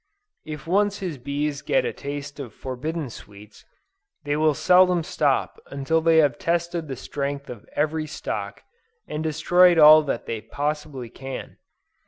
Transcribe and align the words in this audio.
If 0.45 0.65
once 0.65 0.97
his 0.97 1.19
bees 1.19 1.61
get 1.61 1.85
a 1.85 1.93
taste 1.93 2.39
of 2.39 2.55
forbidden 2.55 3.11
sweets, 3.11 3.65
they 4.23 4.35
will 4.35 4.55
seldom 4.55 5.03
stop 5.03 5.59
until 5.67 6.01
they 6.01 6.17
have 6.17 6.39
tested 6.39 6.87
the 6.87 6.95
strength 6.95 7.51
of 7.51 7.69
every 7.73 8.07
stock, 8.07 8.63
and 9.07 9.21
destroyed 9.23 9.77
all 9.77 10.01
that 10.01 10.25
they 10.25 10.41
possibly 10.41 11.11
can. 11.11 11.57